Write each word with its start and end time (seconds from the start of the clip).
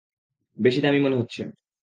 বেশ 0.57 0.75
দামী 0.81 0.99
মনে 0.99 1.15
হচ্ছে। 1.15 1.41